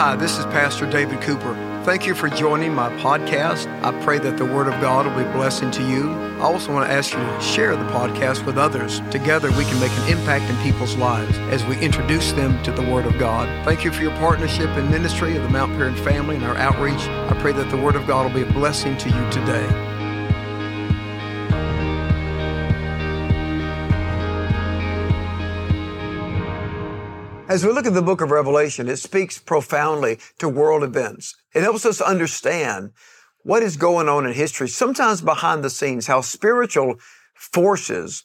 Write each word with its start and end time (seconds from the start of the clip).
Hi, 0.00 0.16
this 0.16 0.38
is 0.38 0.46
Pastor 0.46 0.90
David 0.90 1.20
Cooper. 1.20 1.52
Thank 1.84 2.06
you 2.06 2.14
for 2.14 2.30
joining 2.30 2.72
my 2.72 2.88
podcast. 3.02 3.66
I 3.82 3.92
pray 4.02 4.18
that 4.20 4.38
the 4.38 4.46
Word 4.46 4.66
of 4.66 4.80
God 4.80 5.04
will 5.04 5.14
be 5.22 5.28
a 5.28 5.32
blessing 5.34 5.70
to 5.72 5.86
you. 5.86 6.10
I 6.38 6.44
also 6.44 6.72
want 6.72 6.88
to 6.88 6.90
ask 6.90 7.12
you 7.12 7.18
to 7.18 7.40
share 7.42 7.76
the 7.76 7.84
podcast 7.90 8.46
with 8.46 8.56
others. 8.56 9.00
Together, 9.10 9.50
we 9.50 9.66
can 9.66 9.78
make 9.78 9.92
an 9.92 10.08
impact 10.08 10.50
in 10.50 10.56
people's 10.62 10.96
lives 10.96 11.36
as 11.52 11.66
we 11.66 11.78
introduce 11.80 12.32
them 12.32 12.62
to 12.62 12.72
the 12.72 12.80
Word 12.90 13.04
of 13.04 13.18
God. 13.18 13.46
Thank 13.66 13.84
you 13.84 13.92
for 13.92 14.00
your 14.00 14.12
partnership 14.12 14.70
and 14.70 14.90
ministry 14.90 15.36
of 15.36 15.42
the 15.42 15.50
Mount 15.50 15.74
Paran 15.74 15.94
family 15.96 16.36
and 16.36 16.46
our 16.46 16.56
outreach. 16.56 17.02
I 17.02 17.36
pray 17.38 17.52
that 17.52 17.68
the 17.68 17.76
Word 17.76 17.94
of 17.94 18.06
God 18.06 18.24
will 18.24 18.42
be 18.42 18.48
a 18.48 18.52
blessing 18.54 18.96
to 18.96 19.10
you 19.10 19.30
today. 19.30 19.99
As 27.50 27.66
we 27.66 27.72
look 27.72 27.84
at 27.84 27.94
the 27.94 28.00
book 28.00 28.20
of 28.20 28.30
Revelation, 28.30 28.88
it 28.88 28.98
speaks 28.98 29.40
profoundly 29.40 30.20
to 30.38 30.48
world 30.48 30.84
events. 30.84 31.34
It 31.52 31.64
helps 31.64 31.84
us 31.84 32.00
understand 32.00 32.92
what 33.42 33.64
is 33.64 33.76
going 33.76 34.08
on 34.08 34.24
in 34.24 34.34
history, 34.34 34.68
sometimes 34.68 35.20
behind 35.20 35.64
the 35.64 35.68
scenes, 35.68 36.06
how 36.06 36.20
spiritual 36.20 37.00
forces 37.34 38.24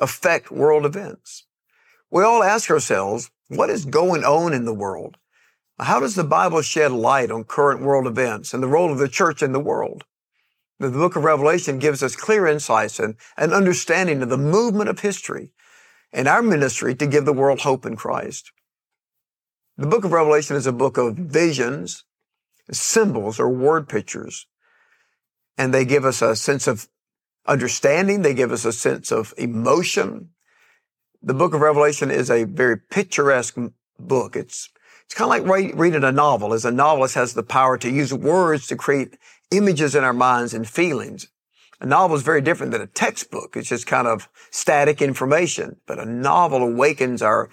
affect 0.00 0.50
world 0.50 0.86
events. 0.86 1.44
We 2.10 2.22
all 2.22 2.42
ask 2.42 2.70
ourselves, 2.70 3.30
what 3.48 3.68
is 3.68 3.84
going 3.84 4.24
on 4.24 4.54
in 4.54 4.64
the 4.64 4.72
world? 4.72 5.18
How 5.78 6.00
does 6.00 6.14
the 6.14 6.24
Bible 6.24 6.62
shed 6.62 6.90
light 6.90 7.30
on 7.30 7.44
current 7.44 7.82
world 7.82 8.06
events 8.06 8.54
and 8.54 8.62
the 8.62 8.66
role 8.66 8.90
of 8.90 8.96
the 8.96 9.08
church 9.08 9.42
in 9.42 9.52
the 9.52 9.60
world? 9.60 10.04
The 10.78 10.88
book 10.88 11.16
of 11.16 11.24
Revelation 11.24 11.78
gives 11.78 12.02
us 12.02 12.16
clear 12.16 12.46
insights 12.46 12.98
and 12.98 13.16
an 13.36 13.52
understanding 13.52 14.22
of 14.22 14.30
the 14.30 14.38
movement 14.38 14.88
of 14.88 15.00
history 15.00 15.50
and 16.14 16.28
our 16.28 16.42
ministry 16.42 16.94
to 16.94 17.06
give 17.06 17.24
the 17.24 17.32
world 17.32 17.60
hope 17.60 17.84
in 17.84 17.96
Christ. 17.96 18.52
The 19.76 19.88
book 19.88 20.04
of 20.04 20.12
Revelation 20.12 20.54
is 20.54 20.66
a 20.66 20.72
book 20.72 20.96
of 20.96 21.16
visions, 21.16 22.04
symbols 22.70 23.40
or 23.40 23.50
word 23.50 23.88
pictures, 23.88 24.46
and 25.58 25.74
they 25.74 25.84
give 25.84 26.04
us 26.04 26.22
a 26.22 26.36
sense 26.36 26.68
of 26.68 26.88
understanding. 27.46 28.22
They 28.22 28.32
give 28.32 28.52
us 28.52 28.64
a 28.64 28.72
sense 28.72 29.10
of 29.10 29.34
emotion. 29.36 30.30
The 31.20 31.34
book 31.34 31.52
of 31.52 31.60
Revelation 31.60 32.12
is 32.12 32.30
a 32.30 32.44
very 32.44 32.78
picturesque 32.78 33.56
book. 33.98 34.36
It's, 34.36 34.70
it's 35.04 35.14
kind 35.14 35.40
of 35.40 35.46
like 35.46 35.74
reading 35.74 36.04
a 36.04 36.12
novel. 36.12 36.54
As 36.54 36.64
a 36.64 36.70
novelist 36.70 37.16
has 37.16 37.34
the 37.34 37.42
power 37.42 37.76
to 37.78 37.90
use 37.90 38.14
words 38.14 38.68
to 38.68 38.76
create 38.76 39.18
images 39.50 39.96
in 39.96 40.04
our 40.04 40.12
minds 40.12 40.54
and 40.54 40.68
feelings. 40.68 41.26
A 41.84 41.86
novel 41.86 42.16
is 42.16 42.22
very 42.22 42.40
different 42.40 42.72
than 42.72 42.80
a 42.80 42.86
textbook. 42.86 43.58
It's 43.58 43.68
just 43.68 43.86
kind 43.86 44.08
of 44.08 44.26
static 44.50 45.02
information, 45.02 45.76
but 45.86 45.98
a 45.98 46.06
novel 46.06 46.62
awakens 46.62 47.20
our 47.20 47.50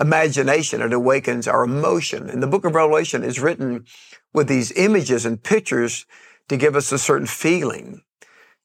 imagination. 0.00 0.80
It 0.80 0.92
awakens 0.92 1.48
our 1.48 1.64
emotion. 1.64 2.30
And 2.30 2.40
the 2.40 2.46
book 2.46 2.64
of 2.64 2.76
Revelation 2.76 3.24
is 3.24 3.40
written 3.40 3.84
with 4.32 4.46
these 4.46 4.70
images 4.76 5.26
and 5.26 5.42
pictures 5.42 6.06
to 6.48 6.56
give 6.56 6.76
us 6.76 6.92
a 6.92 6.98
certain 6.98 7.26
feeling, 7.26 8.02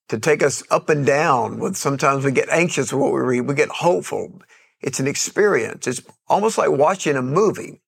to 0.08 0.20
take 0.20 0.44
us 0.44 0.62
up 0.70 0.88
and 0.88 1.04
down. 1.04 1.58
With 1.58 1.78
sometimes 1.78 2.24
we 2.24 2.32
get 2.32 2.50
anxious 2.50 2.94
with 2.94 3.02
what 3.02 3.12
we 3.12 3.22
read. 3.22 3.48
We 3.48 3.56
get 3.56 3.70
hopeful. 3.70 4.40
It's 4.82 5.00
an 5.00 5.08
experience. 5.08 5.88
It's 5.88 6.04
almost 6.28 6.60
like 6.60 6.70
watching 6.70 7.16
a 7.16 7.24
movie 7.24 7.82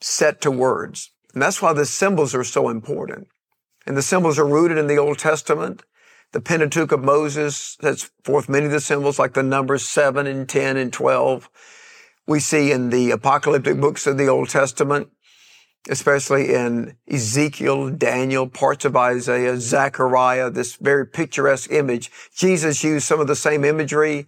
set 0.00 0.40
to 0.40 0.50
words. 0.50 1.10
And 1.34 1.42
that's 1.42 1.60
why 1.60 1.74
the 1.74 1.84
symbols 1.84 2.34
are 2.34 2.44
so 2.44 2.70
important. 2.70 3.28
And 3.86 3.94
the 3.94 4.00
symbols 4.00 4.38
are 4.38 4.48
rooted 4.48 4.78
in 4.78 4.86
the 4.86 4.96
Old 4.96 5.18
Testament. 5.18 5.82
The 6.36 6.42
Pentateuch 6.42 6.92
of 6.92 7.02
Moses 7.02 7.78
sets 7.80 8.10
forth 8.22 8.46
many 8.46 8.66
of 8.66 8.70
the 8.70 8.78
symbols 8.78 9.18
like 9.18 9.32
the 9.32 9.42
numbers 9.42 9.88
7 9.88 10.26
and 10.26 10.46
10 10.46 10.76
and 10.76 10.92
12 10.92 11.48
we 12.26 12.40
see 12.40 12.72
in 12.72 12.90
the 12.90 13.10
apocalyptic 13.10 13.80
books 13.80 14.06
of 14.06 14.18
the 14.18 14.26
Old 14.26 14.50
Testament, 14.50 15.08
especially 15.88 16.52
in 16.52 16.98
Ezekiel, 17.10 17.88
Daniel, 17.88 18.46
parts 18.46 18.84
of 18.84 18.98
Isaiah, 18.98 19.56
Zechariah, 19.56 20.50
this 20.50 20.76
very 20.76 21.06
picturesque 21.06 21.72
image. 21.72 22.10
Jesus 22.36 22.84
used 22.84 23.06
some 23.06 23.18
of 23.18 23.28
the 23.28 23.34
same 23.34 23.64
imagery 23.64 24.26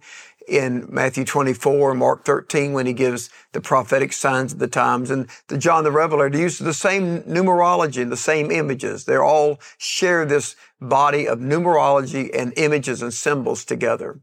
in 0.49 0.87
Matthew 0.89 1.25
24, 1.25 1.91
and 1.91 1.99
Mark 1.99 2.25
13, 2.25 2.73
when 2.73 2.85
he 2.85 2.93
gives 2.93 3.29
the 3.53 3.61
prophetic 3.61 4.11
signs 4.13 4.53
of 4.53 4.59
the 4.59 4.67
times. 4.67 5.11
And 5.11 5.29
the 5.47 5.57
John 5.57 5.83
the 5.83 5.91
Revelator 5.91 6.37
uses 6.37 6.59
the 6.59 6.73
same 6.73 7.21
numerology 7.23 8.01
and 8.01 8.11
the 8.11 8.17
same 8.17 8.51
images. 8.51 9.05
They 9.05 9.17
all 9.17 9.59
share 9.77 10.25
this 10.25 10.55
body 10.81 11.27
of 11.27 11.39
numerology 11.39 12.29
and 12.33 12.53
images 12.57 13.01
and 13.01 13.13
symbols 13.13 13.63
together. 13.65 14.19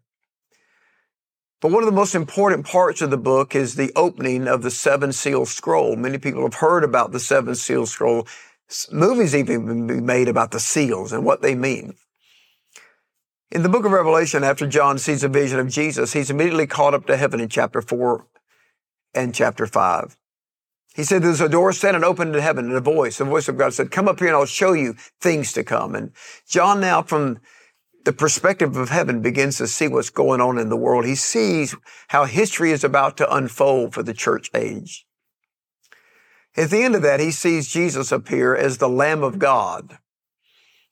But 1.61 1.71
one 1.71 1.83
of 1.83 1.87
the 1.87 1.93
most 1.93 2.15
important 2.15 2.67
parts 2.67 3.01
of 3.01 3.11
the 3.11 3.17
book 3.17 3.55
is 3.55 3.75
the 3.75 3.93
opening 3.97 4.47
of 4.47 4.63
the 4.63 4.71
seven 4.71 5.13
seal 5.13 5.47
scroll. 5.47 5.97
Many 5.97 6.19
people 6.19 6.43
have 6.43 6.55
heard 6.55 6.85
about 6.85 7.13
the 7.13 7.21
seven 7.21 7.55
seal 7.55 7.87
scroll. 7.87 8.27
Movies 8.93 9.35
even 9.35 9.87
been 9.87 10.05
made 10.05 10.29
about 10.29 10.51
the 10.51 10.61
seals 10.61 11.13
and 11.13 11.25
what 11.25 11.41
they 11.41 11.55
mean. 11.55 11.95
In 13.51 13.63
the 13.63 13.69
book 13.69 13.85
of 13.85 13.93
Revelation, 13.93 14.43
after 14.43 14.67
John 14.67 14.99
sees 14.99 15.23
a 15.23 15.29
vision 15.29 15.61
of 15.61 15.69
Jesus, 15.69 16.13
he's 16.13 16.31
immediately 16.31 16.67
caught 16.67 16.95
up 16.95 17.07
to 17.07 17.17
heaven 17.17 17.41
in 17.41 17.49
chapter 17.49 17.81
four 17.81 18.27
and 19.15 19.35
chapter 19.35 19.67
five. 19.67 20.17
He 20.95 21.05
said, 21.05 21.23
there's 21.23 21.41
a 21.41 21.49
door 21.49 21.73
standing 21.73 22.03
open 22.03 22.35
in 22.35 22.41
heaven 22.41 22.67
and 22.67 22.75
a 22.75 22.81
voice, 22.81 23.19
the 23.19 23.25
voice 23.25 23.49
of 23.49 23.59
God 23.59 23.75
said, 23.75 23.91
come 23.91 24.09
up 24.09 24.19
here 24.19 24.29
and 24.29 24.37
I'll 24.37 24.47
show 24.47 24.73
you 24.73 24.95
things 25.21 25.53
to 25.53 25.63
come. 25.63 25.95
And 25.95 26.13
John 26.49 26.81
now 26.81 27.03
from 27.03 27.39
the 28.05 28.13
perspective 28.13 28.77
of 28.77 28.89
heaven 28.89 29.21
begins 29.21 29.59
to 29.59 29.67
see 29.67 29.89
what's 29.89 30.11
going 30.11 30.41
on 30.41 30.59
in 30.59 30.69
the 30.69 30.77
world. 30.77 31.05
He 31.05 31.15
sees 31.15 31.77
how 32.09 32.25
history 32.25 32.71
is 32.71 32.83
about 32.83 33.17
to 33.19 33.35
unfold 33.35 33.95
for 33.95 34.03
the 34.03 34.15
church 34.15 34.51
age. 34.55 35.07
At 36.57 36.71
the 36.71 36.83
end 36.83 36.95
of 36.95 37.03
that, 37.03 37.21
he 37.21 37.31
sees 37.31 37.69
Jesus 37.69 38.11
appear 38.11 38.57
as 38.57 38.79
the 38.79 38.89
Lamb 38.89 39.23
of 39.23 39.39
God. 39.39 39.99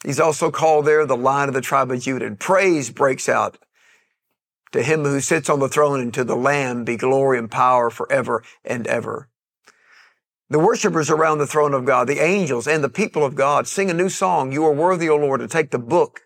He's 0.04 0.20
also 0.20 0.50
called 0.50 0.84
there 0.84 1.06
the 1.06 1.16
Lion 1.16 1.48
of 1.48 1.54
the 1.54 1.60
tribe 1.60 1.90
of 1.90 2.00
Judah. 2.00 2.26
And 2.26 2.38
praise 2.38 2.90
breaks 2.90 3.28
out 3.28 3.58
to 4.72 4.82
him 4.82 5.04
who 5.04 5.20
sits 5.20 5.48
on 5.48 5.60
the 5.60 5.68
throne 5.68 6.00
and 6.00 6.12
to 6.14 6.24
the 6.24 6.36
Lamb 6.36 6.84
be 6.84 6.96
glory 6.96 7.38
and 7.38 7.50
power 7.50 7.90
forever 7.90 8.42
and 8.64 8.86
ever. 8.86 9.28
The 10.50 10.58
worshipers 10.58 11.10
around 11.10 11.38
the 11.38 11.46
throne 11.46 11.72
of 11.72 11.86
God, 11.86 12.06
the 12.06 12.22
angels 12.22 12.68
and 12.68 12.84
the 12.84 12.90
people 12.90 13.24
of 13.24 13.34
God 13.34 13.66
sing 13.66 13.88
a 13.88 13.94
new 13.94 14.10
song. 14.10 14.52
You 14.52 14.64
are 14.66 14.74
worthy, 14.74 15.08
O 15.08 15.16
Lord, 15.16 15.40
to 15.40 15.48
take 15.48 15.70
the 15.70 15.78
book 15.78 16.22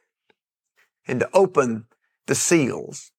and 1.06 1.20
to 1.20 1.30
open 1.32 1.86
the 2.26 2.34
seals 2.34 3.12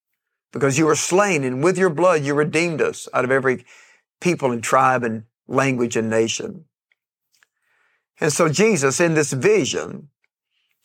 because 0.51 0.77
you 0.77 0.85
were 0.85 0.95
slain 0.95 1.43
and 1.43 1.63
with 1.63 1.77
your 1.77 1.89
blood 1.89 2.23
you 2.23 2.33
redeemed 2.33 2.81
us 2.81 3.07
out 3.13 3.23
of 3.23 3.31
every 3.31 3.65
people 4.19 4.51
and 4.51 4.61
tribe 4.61 5.03
and 5.03 5.23
language 5.47 5.95
and 5.95 6.09
nation. 6.09 6.65
And 8.19 8.33
so 8.33 8.49
Jesus 8.49 8.99
in 8.99 9.13
this 9.13 9.31
vision 9.31 10.09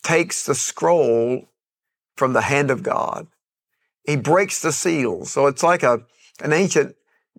takes 0.04 0.47
the 0.47 0.54
scroll 0.54 1.48
from 2.16 2.32
the 2.32 2.42
hand 2.42 2.70
of 2.70 2.84
God. 2.84 3.26
He 4.04 4.16
breaks 4.16 4.62
the 4.62 4.70
seals. 4.70 5.32
So 5.32 5.47
it's 5.47 5.62
like 5.62 5.82
a, 5.82 6.03
an 6.41 6.53
ancient 6.53 6.94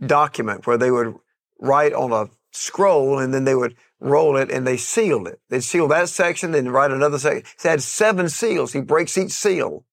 document 0.06 0.68
where 0.68 0.78
they 0.78 0.92
would 0.92 1.16
write 1.62 1.94
on 1.94 2.12
a 2.12 2.30
scroll 2.52 3.20
and 3.20 3.34
then 3.34 3.46
they 3.46 3.56
would 3.56 3.76
roll 4.00 4.36
it 4.36 4.52
and 4.52 4.68
they 4.68 4.78
sealed 4.78 5.28
it. 5.28 5.40
They'd 5.50 5.64
seal 5.64 5.88
that 5.90 6.10
section, 6.10 6.52
then 6.52 6.70
write 6.70 6.92
another 6.92 7.20
section. 7.20 7.44
He 7.62 7.70
had 7.70 7.82
seven 7.82 8.28
seals. 8.28 8.74
He 8.74 8.82
breaks 8.82 9.18
each 9.18 9.32
seal. 9.32 9.86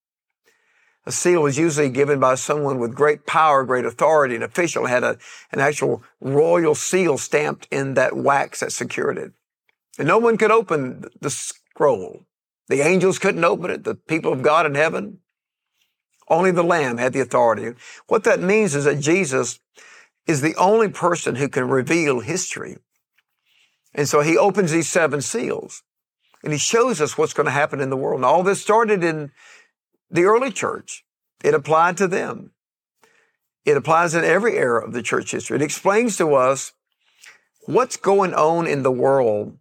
A 1.04 1.12
seal 1.12 1.42
was 1.42 1.58
usually 1.58 1.90
given 1.90 2.20
by 2.20 2.36
someone 2.36 2.78
with 2.78 2.94
great 2.94 3.26
power, 3.26 3.64
great 3.64 3.84
authority. 3.84 4.36
An 4.36 4.42
official 4.42 4.86
had 4.86 5.02
a, 5.02 5.18
an 5.50 5.58
actual 5.58 6.02
royal 6.20 6.76
seal 6.76 7.18
stamped 7.18 7.66
in 7.70 7.94
that 7.94 8.16
wax 8.16 8.60
that 8.60 8.72
secured 8.72 9.18
it. 9.18 9.32
And 9.98 10.06
no 10.06 10.18
one 10.18 10.38
could 10.38 10.52
open 10.52 11.04
the 11.20 11.30
scroll. 11.30 12.24
The 12.68 12.80
angels 12.80 13.18
couldn't 13.18 13.44
open 13.44 13.70
it. 13.70 13.84
The 13.84 13.94
people 13.94 14.32
of 14.32 14.42
God 14.42 14.66
in 14.66 14.74
heaven. 14.74 15.18
Only 16.28 16.50
the 16.50 16.62
Lamb 16.62 16.98
had 16.98 17.12
the 17.12 17.20
authority. 17.20 17.74
What 18.06 18.24
that 18.24 18.40
means 18.40 18.74
is 18.74 18.84
that 18.84 19.00
Jesus 19.00 19.60
is 20.26 20.40
the 20.40 20.54
only 20.56 20.88
person 20.88 21.34
who 21.36 21.48
can 21.48 21.68
reveal 21.68 22.20
history. 22.20 22.78
And 23.94 24.08
so 24.08 24.20
he 24.20 24.38
opens 24.38 24.70
these 24.70 24.88
seven 24.88 25.20
seals 25.20 25.82
and 26.42 26.52
he 26.52 26.58
shows 26.58 27.00
us 27.00 27.18
what's 27.18 27.34
going 27.34 27.46
to 27.46 27.52
happen 27.52 27.80
in 27.80 27.90
the 27.90 27.96
world. 27.96 28.18
And 28.18 28.24
all 28.24 28.42
this 28.42 28.62
started 28.62 29.04
in 29.04 29.30
the 30.10 30.24
early 30.24 30.50
church. 30.50 31.04
It 31.44 31.54
applied 31.54 31.96
to 31.98 32.06
them. 32.06 32.52
It 33.64 33.76
applies 33.76 34.14
in 34.14 34.24
every 34.24 34.56
era 34.56 34.84
of 34.84 34.92
the 34.92 35.02
church 35.02 35.30
history. 35.30 35.56
It 35.56 35.62
explains 35.62 36.16
to 36.16 36.34
us 36.34 36.72
what's 37.66 37.96
going 37.96 38.34
on 38.34 38.66
in 38.66 38.82
the 38.82 38.90
world 38.90 39.58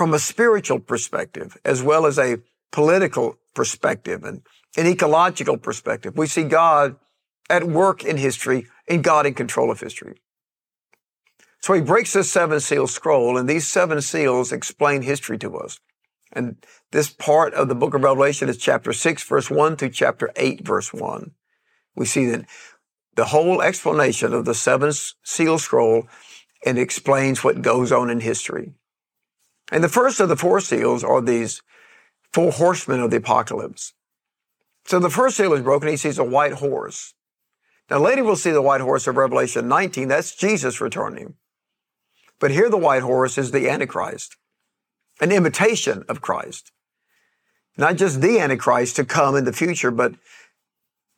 from 0.00 0.14
a 0.14 0.18
spiritual 0.18 0.80
perspective 0.80 1.58
as 1.62 1.82
well 1.82 2.06
as 2.06 2.18
a 2.18 2.38
political 2.72 3.36
perspective 3.54 4.24
and 4.24 4.40
an 4.78 4.86
ecological 4.86 5.58
perspective. 5.58 6.16
We 6.16 6.26
see 6.26 6.44
God 6.44 6.96
at 7.50 7.64
work 7.64 8.02
in 8.02 8.16
history 8.16 8.66
and 8.88 9.04
God 9.04 9.26
in 9.26 9.34
control 9.34 9.70
of 9.70 9.78
history. 9.78 10.14
So 11.60 11.74
he 11.74 11.82
breaks 11.82 12.14
this 12.14 12.32
seven 12.32 12.60
seal 12.60 12.86
scroll 12.86 13.36
and 13.36 13.46
these 13.46 13.66
seven 13.66 14.00
seals 14.00 14.52
explain 14.52 15.02
history 15.02 15.36
to 15.36 15.58
us. 15.58 15.78
And 16.32 16.56
this 16.92 17.10
part 17.10 17.52
of 17.52 17.68
the 17.68 17.74
book 17.74 17.92
of 17.92 18.02
Revelation 18.02 18.48
is 18.48 18.56
chapter 18.56 18.94
6 18.94 19.22
verse 19.24 19.50
1 19.50 19.76
through 19.76 19.90
chapter 19.90 20.30
8 20.34 20.66
verse 20.66 20.94
1. 20.94 21.32
We 21.94 22.06
see 22.06 22.24
that 22.24 22.46
the 23.16 23.26
whole 23.26 23.60
explanation 23.60 24.32
of 24.32 24.46
the 24.46 24.54
seven 24.54 24.92
seal 24.94 25.58
scroll 25.58 26.08
and 26.64 26.78
explains 26.78 27.44
what 27.44 27.60
goes 27.60 27.92
on 27.92 28.08
in 28.08 28.20
history. 28.20 28.72
And 29.70 29.84
the 29.84 29.88
first 29.88 30.20
of 30.20 30.28
the 30.28 30.36
four 30.36 30.60
seals 30.60 31.04
are 31.04 31.20
these 31.20 31.62
four 32.32 32.52
horsemen 32.52 33.00
of 33.00 33.10
the 33.10 33.18
apocalypse. 33.18 33.92
So 34.84 34.98
the 34.98 35.10
first 35.10 35.36
seal 35.36 35.52
is 35.52 35.62
broken. 35.62 35.88
He 35.88 35.96
sees 35.96 36.18
a 36.18 36.24
white 36.24 36.54
horse. 36.54 37.14
Now 37.90 37.98
later 37.98 38.24
we'll 38.24 38.36
see 38.36 38.50
the 38.50 38.62
white 38.62 38.80
horse 38.80 39.06
of 39.06 39.16
Revelation 39.16 39.68
19. 39.68 40.08
That's 40.08 40.34
Jesus 40.34 40.80
returning. 40.80 41.34
But 42.38 42.50
here 42.50 42.70
the 42.70 42.76
white 42.76 43.02
horse 43.02 43.36
is 43.36 43.50
the 43.50 43.68
Antichrist, 43.68 44.36
an 45.20 45.30
imitation 45.30 46.04
of 46.08 46.20
Christ. 46.20 46.72
Not 47.76 47.96
just 47.96 48.20
the 48.20 48.38
Antichrist 48.38 48.96
to 48.96 49.04
come 49.04 49.36
in 49.36 49.44
the 49.44 49.52
future, 49.52 49.90
but 49.90 50.14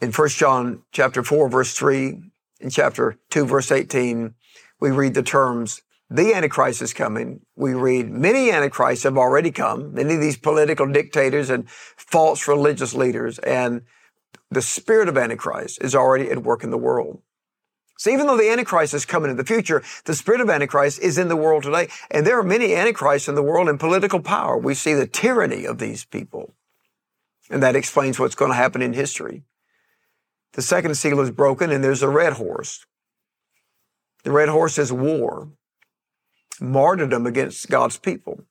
in 0.00 0.10
1 0.10 0.28
John 0.30 0.82
chapter 0.90 1.22
4, 1.22 1.48
verse 1.48 1.74
3, 1.74 2.18
in 2.60 2.70
chapter 2.70 3.18
2, 3.30 3.46
verse 3.46 3.70
18, 3.70 4.34
we 4.80 4.90
read 4.90 5.14
the 5.14 5.22
terms, 5.22 5.82
the 6.14 6.34
Antichrist 6.34 6.82
is 6.82 6.92
coming. 6.92 7.40
We 7.56 7.72
read 7.72 8.10
many 8.10 8.50
Antichrists 8.50 9.04
have 9.04 9.16
already 9.16 9.50
come, 9.50 9.94
many 9.94 10.14
of 10.14 10.20
these 10.20 10.36
political 10.36 10.86
dictators 10.86 11.48
and 11.48 11.68
false 11.70 12.46
religious 12.46 12.94
leaders, 12.94 13.38
and 13.38 13.82
the 14.50 14.62
spirit 14.62 15.08
of 15.08 15.16
Antichrist 15.16 15.82
is 15.82 15.94
already 15.94 16.30
at 16.30 16.42
work 16.42 16.62
in 16.62 16.70
the 16.70 16.78
world. 16.78 17.22
So 17.96 18.10
even 18.10 18.26
though 18.26 18.36
the 18.36 18.50
Antichrist 18.50 18.92
is 18.92 19.06
coming 19.06 19.30
in 19.30 19.36
the 19.36 19.44
future, 19.44 19.82
the 20.04 20.14
spirit 20.14 20.40
of 20.40 20.50
Antichrist 20.50 21.00
is 21.00 21.16
in 21.18 21.28
the 21.28 21.36
world 21.36 21.62
today. 21.62 21.88
And 22.10 22.26
there 22.26 22.38
are 22.38 22.42
many 22.42 22.74
Antichrists 22.74 23.28
in 23.28 23.34
the 23.34 23.42
world 23.42 23.68
in 23.68 23.78
political 23.78 24.20
power. 24.20 24.58
We 24.58 24.74
see 24.74 24.92
the 24.92 25.06
tyranny 25.06 25.64
of 25.64 25.78
these 25.78 26.04
people. 26.04 26.52
And 27.48 27.62
that 27.62 27.76
explains 27.76 28.18
what's 28.18 28.34
going 28.34 28.50
to 28.50 28.56
happen 28.56 28.82
in 28.82 28.92
history. 28.92 29.44
The 30.54 30.62
second 30.62 30.96
seal 30.96 31.20
is 31.20 31.30
broken 31.30 31.70
and 31.70 31.82
there's 31.82 32.02
a 32.02 32.08
red 32.08 32.34
horse. 32.34 32.84
The 34.24 34.32
red 34.32 34.48
horse 34.48 34.78
is 34.78 34.92
war, 34.92 35.52
martyrdom 36.62 37.26
against 37.26 37.68
God's 37.68 37.98
people, 37.98 38.44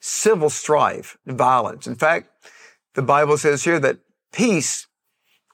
civil 0.00 0.50
strife, 0.50 1.16
and 1.26 1.36
violence. 1.36 1.86
In 1.86 1.94
fact, 1.94 2.30
the 2.94 3.02
Bible 3.02 3.38
says 3.38 3.64
here 3.64 3.80
that 3.80 3.98
peace 4.32 4.86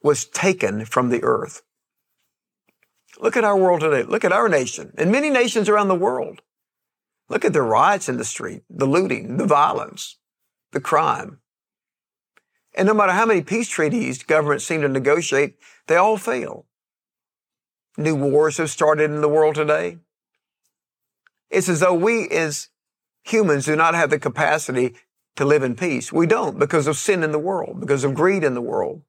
was 0.03 0.27
taken 0.27 0.85
from 0.85 1.09
the 1.09 1.23
earth. 1.23 1.63
Look 3.19 3.37
at 3.37 3.45
our 3.45 3.57
world 3.57 3.81
today. 3.81 4.03
Look 4.03 4.25
at 4.25 4.33
our 4.33 4.49
nation 4.49 4.93
and 4.99 5.13
many 5.13 5.31
nations 5.31 5.69
around 5.69 5.89
the 5.89 5.95
world. 5.95 6.43
Look 7.29 7.45
at 7.45 7.53
the 7.53 7.63
riots 7.63 8.09
in 8.09 8.19
the 8.19 8.25
street, 8.25 8.65
the 8.69 8.87
looting, 8.87 9.37
the 9.37 9.47
violence, 9.47 10.19
the 10.73 10.81
crime. 10.81 11.39
And 12.77 12.87
no 12.87 12.95
matter 12.95 13.13
how 13.13 13.25
many 13.25 13.41
peace 13.41 13.69
treaties 13.69 14.23
governments 14.23 14.65
seem 14.65 14.83
to 14.83 14.89
negotiate, 14.89 15.57
they 15.87 15.97
all 15.97 16.17
fail. 16.17 16.67
New 17.97 18.17
wars 18.17 18.59
have 18.59 18.71
started 18.71 19.11
in 19.11 19.21
the 19.21 19.29
world 19.29 19.55
today. 19.55 19.99
It's 21.55 21.69
as 21.69 21.81
though 21.81 21.95
we 21.95 22.29
as 22.31 22.69
humans 23.23 23.67
do 23.67 23.77
not 23.77 23.95
have 23.95 24.11
the 24.11 24.19
capacity 24.19 24.97
to 25.37 25.45
live 25.45 25.63
in 25.63 25.77
peace. 25.77 26.13
We 26.13 26.27
don't 26.27 26.59
because 26.59 26.89
of 26.89 26.97
sin 26.97 27.23
in 27.23 27.31
the 27.31 27.39
world, 27.39 27.79
because 27.79 28.03
of 28.03 28.15
greed 28.15 28.43
in 28.43 28.55
the 28.55 28.61
world, 28.61 29.03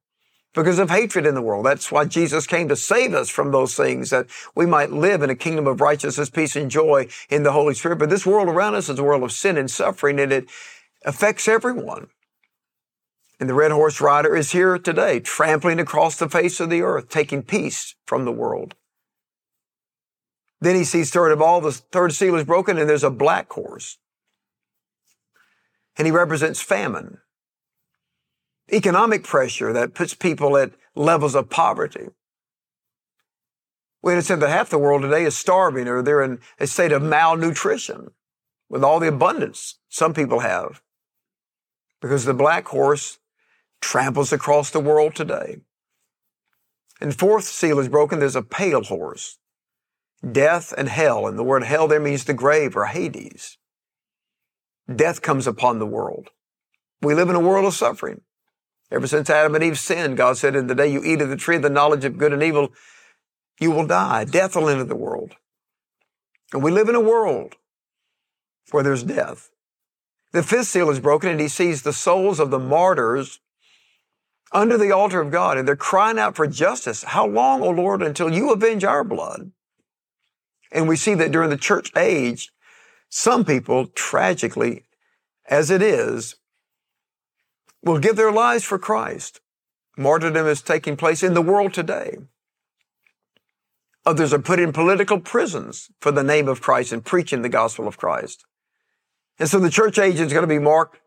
because 0.54 0.78
of 0.78 0.92
hatred 0.92 1.26
in 1.26 1.34
the 1.34 1.42
world. 1.42 1.66
That's 1.66 1.92
why 1.92 2.06
Jesus 2.06 2.46
came 2.46 2.68
to 2.70 2.76
save 2.76 3.16
us 3.16 3.30
from 3.30 3.52
those 3.52 3.76
things 3.76 4.12
that 4.12 4.28
we 4.54 4.68
might 4.68 4.92
live 4.92 5.24
in 5.24 5.32
a 5.32 5.36
kingdom 5.36 5.66
of 5.66 5.82
righteousness, 5.82 6.30
peace, 6.30 6.56
and 6.56 6.70
joy 6.70 7.08
in 7.30 7.42
the 7.42 7.52
Holy 7.52 7.74
Spirit. 7.74 7.98
But 7.98 8.12
this 8.12 8.28
world 8.28 8.48
around 8.48 8.76
us 8.76 8.90
is 8.90 9.00
a 9.00 9.04
world 9.04 9.24
of 9.24 9.32
sin 9.32 9.58
and 9.58 9.70
suffering 9.70 10.20
and 10.20 10.32
it 10.32 10.48
affects 11.04 11.48
everyone. 11.48 12.10
And 13.40 13.50
the 13.50 13.56
red 13.56 13.72
horse 13.72 14.00
rider 14.00 14.36
is 14.36 14.52
here 14.52 14.78
today, 14.78 15.20
trampling 15.20 15.80
across 15.80 16.18
the 16.18 16.30
face 16.30 16.60
of 16.60 16.70
the 16.70 16.84
earth, 16.84 17.10
taking 17.10 17.42
peace 17.42 17.96
from 18.06 18.24
the 18.24 18.32
world. 18.32 18.76
Then 20.66 20.76
he 20.76 20.84
sees 20.84 21.12
third 21.12 21.32
of 21.32 21.44
all, 21.44 21.62
the 21.62 21.72
third 21.72 22.12
seal 22.12 22.34
is 22.34 22.44
broken 22.44 22.80
and 22.80 22.90
there's 22.90 23.04
a 23.04 23.12
black 23.12 23.54
horse. 23.54 24.00
And 25.96 26.08
he 26.08 26.12
represents 26.12 26.60
famine, 26.60 27.20
economic 28.74 29.24
pressure 29.24 29.72
that 29.74 29.94
puts 29.94 30.16
people 30.16 30.58
at 30.58 30.72
levels 30.96 31.36
of 31.36 31.52
poverty. 31.52 32.08
We 34.02 34.14
understand 34.14 34.42
that 34.42 34.50
half 34.50 34.72
the 34.72 34.80
world 34.80 35.04
today 35.04 35.26
is 35.26 35.38
starving 35.38 35.88
or 35.88 36.02
they're 36.02 36.24
in 36.24 36.40
a 36.60 36.66
state 36.66 36.92
of 36.92 37.04
malnutrition 37.04 38.08
with 38.68 38.84
all 38.84 39.00
the 39.00 39.10
abundance 39.10 39.78
some 39.88 40.16
people 40.16 40.40
have. 40.40 40.82
Because 42.02 42.26
the 42.26 42.34
black 42.34 42.70
horse 42.70 43.20
tramples 43.82 44.34
across 44.34 44.72
the 44.72 44.80
world 44.80 45.14
today. 45.14 45.58
And 47.00 47.16
fourth 47.16 47.44
seal 47.44 47.78
is 47.78 47.88
broken. 47.88 48.18
There's 48.18 48.36
a 48.36 48.42
pale 48.42 48.84
horse. 48.84 49.38
Death 50.30 50.74
and 50.78 50.90
hell. 50.90 51.28
And 51.28 51.38
the 51.38 51.44
word 51.44 51.64
hell 51.64 51.88
there 51.88 52.00
means 52.00 52.26
the 52.26 52.34
grave 52.34 52.76
or 52.76 52.86
Hades. 52.86 53.58
Death 54.94 55.22
comes 55.22 55.48
upon 55.48 55.80
the 55.80 55.86
world. 55.86 56.30
We 57.02 57.14
live 57.14 57.30
in 57.30 57.36
a 57.36 57.40
world 57.40 57.66
of 57.66 57.74
suffering. 57.74 58.22
Ever 58.92 59.08
since 59.08 59.30
Adam 59.30 59.56
and 59.56 59.64
Eve 59.64 59.80
sinned, 59.80 60.18
God 60.18 60.38
said, 60.38 60.56
in 60.56 60.68
the 60.68 60.76
day 60.76 60.88
you 60.88 61.04
eat 61.04 61.22
of 61.22 61.30
the 61.30 61.36
tree 61.36 61.56
of 61.56 61.62
the 61.62 61.70
knowledge 61.70 62.06
of 62.06 62.18
good 62.18 62.34
and 62.34 62.44
evil, 62.44 62.70
you 63.60 63.72
will 63.72 63.88
die. 63.88 64.26
Death 64.26 64.56
will 64.56 64.70
enter 64.70 64.84
the 64.84 64.96
world. 64.96 65.36
And 66.54 66.64
we 66.64 66.72
live 66.72 66.90
in 66.90 66.96
a 66.96 67.02
world 67.02 67.56
where 68.72 68.84
there's 68.84 69.04
death. 69.04 69.50
The 70.32 70.44
fifth 70.44 70.68
seal 70.68 70.90
is 70.90 71.00
broken 71.00 71.30
and 71.30 71.40
he 71.40 71.48
sees 71.48 71.82
the 71.82 71.94
souls 71.94 72.40
of 72.40 72.52
the 72.52 72.60
martyrs 72.60 73.40
under 74.52 74.78
the 74.78 74.92
altar 74.92 75.22
of 75.22 75.32
God 75.32 75.58
and 75.58 75.68
they're 75.68 75.76
crying 75.76 76.20
out 76.20 76.36
for 76.36 76.48
justice. 76.48 77.04
How 77.04 77.26
long, 77.26 77.62
O 77.62 77.70
Lord, 77.70 78.02
until 78.02 78.32
you 78.32 78.52
avenge 78.52 78.84
our 78.84 79.04
blood? 79.04 79.52
And 80.72 80.88
we 80.88 80.96
see 80.96 81.14
that 81.16 81.32
during 81.32 81.50
the 81.50 81.58
church 81.58 81.92
age, 81.96 82.52
some 83.10 83.46
people 83.46 83.88
tragically, 83.88 84.86
as 85.48 85.70
it 85.70 85.82
is, 85.82 86.36
will 87.84 88.00
give 88.00 88.16
their 88.16 88.32
lives 88.32 88.64
for 88.64 88.80
Christ. 88.80 89.42
Martyrdom 89.98 90.48
is 90.48 90.62
taking 90.62 90.98
place 90.98 91.24
in 91.24 91.34
the 91.34 91.42
world 91.42 91.74
today. 91.74 92.18
Others 94.06 94.34
are 94.34 94.40
put 94.40 94.60
in 94.60 94.74
political 94.74 95.20
prisons 95.20 95.90
for 96.00 96.12
the 96.12 96.24
name 96.24 96.48
of 96.48 96.62
Christ 96.62 96.92
and 96.92 97.04
preaching 97.04 97.42
the 97.42 97.50
gospel 97.50 97.88
of 97.88 97.98
Christ. 97.98 98.46
And 99.40 99.50
so 99.50 99.60
the 99.60 99.70
church 99.70 99.98
age 99.98 100.20
is 100.20 100.32
going 100.32 100.44
to 100.44 100.48
be 100.48 100.60
marked 100.60 101.00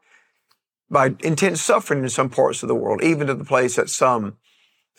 by 0.90 1.14
intense 1.20 1.60
suffering 1.60 2.02
in 2.02 2.08
some 2.08 2.30
parts 2.30 2.62
of 2.62 2.68
the 2.68 2.74
world, 2.74 3.02
even 3.02 3.26
to 3.26 3.34
the 3.34 3.44
place 3.44 3.76
that 3.76 3.90
some 3.90 4.38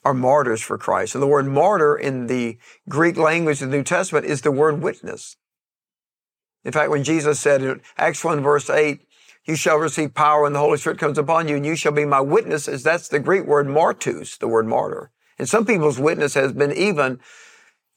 are 0.03 0.13
martyrs 0.13 0.61
for 0.61 0.77
Christ. 0.77 1.15
And 1.15 1.21
the 1.21 1.27
word 1.27 1.47
martyr 1.47 1.95
in 1.95 2.27
the 2.27 2.57
Greek 2.87 3.17
language 3.17 3.61
of 3.61 3.69
the 3.69 3.77
New 3.77 3.83
Testament 3.83 4.25
is 4.25 4.41
the 4.41 4.51
word 4.51 4.81
witness. 4.81 5.37
In 6.63 6.71
fact, 6.71 6.89
when 6.89 7.03
Jesus 7.03 7.39
said 7.39 7.61
in 7.61 7.81
Acts 7.97 8.23
1 8.23 8.41
verse 8.41 8.69
8, 8.69 9.01
you 9.45 9.55
shall 9.55 9.77
receive 9.77 10.13
power 10.13 10.43
when 10.43 10.53
the 10.53 10.59
Holy 10.59 10.77
Spirit 10.77 10.99
comes 10.99 11.17
upon 11.17 11.47
you 11.47 11.55
and 11.55 11.65
you 11.65 11.75
shall 11.75 11.91
be 11.91 12.05
my 12.05 12.21
witnesses. 12.21 12.83
That's 12.83 13.07
the 13.07 13.19
Greek 13.19 13.45
word 13.45 13.67
martus, 13.67 14.37
the 14.37 14.47
word 14.47 14.67
martyr. 14.67 15.11
And 15.37 15.47
some 15.47 15.65
people's 15.65 15.99
witness 15.99 16.33
has 16.33 16.53
been 16.53 16.73
even 16.73 17.19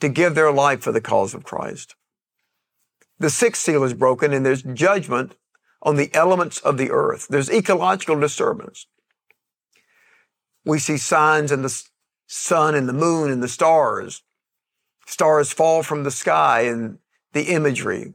to 0.00 0.08
give 0.08 0.34
their 0.34 0.52
life 0.52 0.80
for 0.80 0.92
the 0.92 1.00
cause 1.00 1.34
of 1.34 1.44
Christ. 1.44 1.94
The 3.18 3.30
sixth 3.30 3.62
seal 3.62 3.84
is 3.84 3.94
broken 3.94 4.32
and 4.32 4.46
there's 4.46 4.62
judgment 4.62 5.36
on 5.82 5.96
the 5.96 6.14
elements 6.14 6.60
of 6.60 6.78
the 6.78 6.90
earth. 6.90 7.26
There's 7.28 7.50
ecological 7.50 8.18
disturbance. 8.18 8.86
We 10.64 10.78
see 10.78 10.96
signs 10.96 11.50
in 11.50 11.62
the 11.62 11.82
sun 12.32 12.74
and 12.74 12.88
the 12.88 12.94
moon 12.94 13.30
and 13.30 13.42
the 13.42 13.48
stars. 13.48 14.22
Stars 15.06 15.52
fall 15.52 15.82
from 15.82 16.02
the 16.02 16.10
sky 16.10 16.62
and 16.62 16.96
the 17.34 17.52
imagery. 17.52 18.14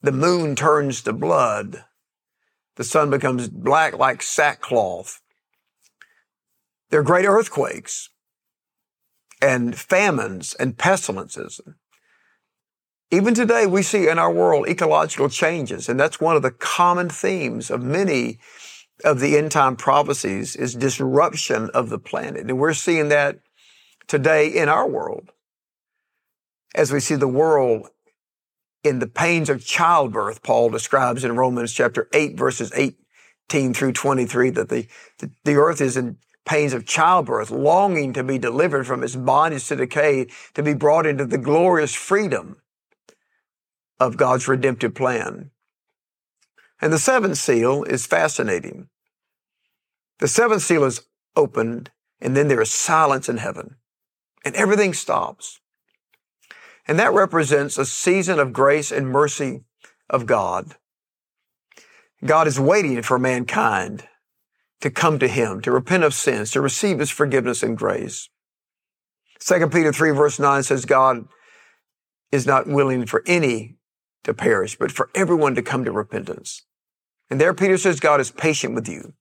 The 0.00 0.12
moon 0.12 0.56
turns 0.56 1.02
to 1.02 1.12
blood. 1.12 1.84
The 2.76 2.84
sun 2.84 3.10
becomes 3.10 3.48
black 3.48 3.98
like 3.98 4.22
sackcloth. 4.22 5.20
There 6.88 7.00
are 7.00 7.04
great 7.04 7.26
earthquakes 7.26 8.08
and 9.42 9.76
famines 9.76 10.54
and 10.54 10.78
pestilences. 10.78 11.60
Even 13.10 13.34
today, 13.34 13.66
we 13.66 13.82
see 13.82 14.08
in 14.08 14.18
our 14.18 14.32
world 14.32 14.68
ecological 14.68 15.28
changes, 15.28 15.86
and 15.86 16.00
that's 16.00 16.20
one 16.20 16.34
of 16.34 16.42
the 16.42 16.50
common 16.50 17.10
themes 17.10 17.70
of 17.70 17.82
many 17.82 18.38
of 19.04 19.20
the 19.20 19.36
end 19.36 19.50
time 19.50 19.76
prophecies 19.76 20.56
is 20.56 20.74
disruption 20.74 21.68
of 21.74 21.90
the 21.90 21.98
planet. 21.98 22.48
And 22.48 22.58
we're 22.58 22.72
seeing 22.72 23.08
that 23.08 23.40
today 24.10 24.48
in 24.48 24.68
our 24.68 24.88
world 24.88 25.30
as 26.74 26.92
we 26.92 26.98
see 26.98 27.14
the 27.14 27.28
world 27.28 27.86
in 28.82 28.98
the 28.98 29.06
pains 29.06 29.48
of 29.48 29.64
childbirth, 29.64 30.42
Paul 30.42 30.68
describes 30.68 31.22
in 31.22 31.36
Romans 31.36 31.72
chapter 31.72 32.08
8, 32.12 32.36
verses 32.36 32.72
18 32.74 33.72
through 33.72 33.92
23, 33.92 34.50
that 34.50 34.68
the, 34.68 34.88
the, 35.18 35.30
the 35.44 35.54
earth 35.54 35.80
is 35.80 35.96
in 35.96 36.16
pains 36.44 36.72
of 36.72 36.86
childbirth, 36.86 37.52
longing 37.52 38.12
to 38.14 38.24
be 38.24 38.36
delivered 38.36 38.84
from 38.84 39.04
its 39.04 39.14
bondage 39.14 39.68
to 39.68 39.76
decay, 39.76 40.26
to 40.54 40.62
be 40.64 40.74
brought 40.74 41.06
into 41.06 41.24
the 41.24 41.38
glorious 41.38 41.94
freedom 41.94 42.56
of 44.00 44.16
God's 44.16 44.48
redemptive 44.48 44.92
plan. 44.92 45.52
And 46.80 46.92
the 46.92 46.98
seventh 46.98 47.38
seal 47.38 47.84
is 47.84 48.06
fascinating. 48.06 48.88
The 50.18 50.26
seventh 50.26 50.62
seal 50.62 50.82
is 50.82 51.02
opened, 51.36 51.92
and 52.20 52.36
then 52.36 52.48
there 52.48 52.60
is 52.60 52.72
silence 52.72 53.28
in 53.28 53.36
heaven, 53.36 53.76
and 54.44 54.54
everything 54.54 54.94
stops. 54.94 55.60
And 56.86 56.98
that 56.98 57.12
represents 57.12 57.78
a 57.78 57.84
season 57.84 58.38
of 58.38 58.52
grace 58.52 58.90
and 58.90 59.08
mercy 59.08 59.62
of 60.08 60.26
God. 60.26 60.74
God 62.24 62.46
is 62.46 62.58
waiting 62.60 63.02
for 63.02 63.18
mankind 63.18 64.08
to 64.80 64.90
come 64.90 65.18
to 65.18 65.28
him, 65.28 65.60
to 65.62 65.70
repent 65.70 66.04
of 66.04 66.14
sins, 66.14 66.50
to 66.50 66.60
receive 66.60 66.98
his 66.98 67.10
forgiveness 67.10 67.62
and 67.62 67.76
grace. 67.76 68.28
2 69.40 69.68
Peter 69.68 69.92
3 69.92 70.10
verse 70.10 70.38
9 70.38 70.62
says 70.62 70.84
God 70.84 71.26
is 72.30 72.46
not 72.46 72.66
willing 72.66 73.06
for 73.06 73.22
any 73.26 73.76
to 74.24 74.34
perish, 74.34 74.76
but 74.76 74.92
for 74.92 75.10
everyone 75.14 75.54
to 75.54 75.62
come 75.62 75.84
to 75.84 75.92
repentance. 75.92 76.62
And 77.30 77.40
there 77.40 77.54
Peter 77.54 77.78
says 77.78 78.00
God 78.00 78.20
is 78.20 78.30
patient 78.30 78.74
with 78.74 78.88
you. 78.88 79.14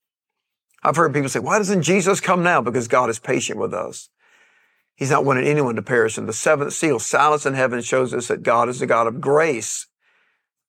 I've 0.83 0.95
heard 0.95 1.13
people 1.13 1.29
say, 1.29 1.39
why 1.39 1.57
doesn't 1.57 1.83
Jesus 1.83 2.21
come 2.21 2.41
now? 2.41 2.61
Because 2.61 2.87
God 2.87 3.09
is 3.09 3.19
patient 3.19 3.59
with 3.59 3.73
us. 3.73 4.09
He's 4.99 5.11
not 5.11 5.23
wanting 5.23 5.47
anyone 5.47 5.77
to 5.77 5.81
perish. 5.81 6.17
And 6.17 6.27
the 6.27 6.33
seventh 6.33 6.73
seal, 6.73 6.99
silence 6.99 7.45
in 7.45 7.53
heaven, 7.53 7.81
shows 7.81 8.13
us 8.13 8.27
that 8.27 8.43
God 8.43 8.67
is 8.67 8.81
a 8.81 8.85
God 8.85 9.07
of 9.07 9.21
grace, 9.21 9.87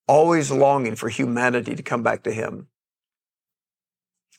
always 0.07 0.53
longing 0.53 0.95
for 0.95 1.09
humanity 1.09 1.75
to 1.75 1.83
come 1.83 2.05
back 2.05 2.23
to 2.23 2.33
Him. 2.33 2.69